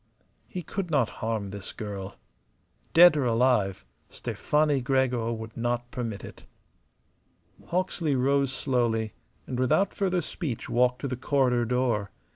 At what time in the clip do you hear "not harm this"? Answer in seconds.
0.89-1.71